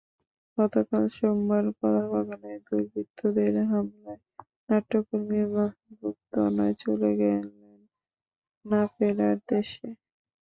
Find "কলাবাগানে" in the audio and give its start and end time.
1.77-2.51